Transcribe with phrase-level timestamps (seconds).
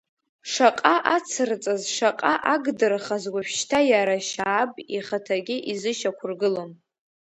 [0.51, 6.71] Шаҟа ацырҵаз, шаҟа агдырхаз уажәшьҭа иара Шьааб ихаҭагьы изышьақәыргылом.